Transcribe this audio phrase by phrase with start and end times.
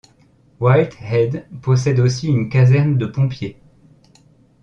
[0.59, 3.61] White Head possède aussi une caserne de pompiers.